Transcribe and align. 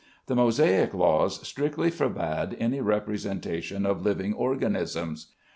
The 0.25 0.35
Mosaic 0.35 0.95
laws 0.95 1.47
strictly 1.47 1.91
forbade 1.91 2.57
any 2.59 2.81
representation 2.81 3.85
of 3.85 4.01
living 4.01 4.33
organisms. 4.33 5.31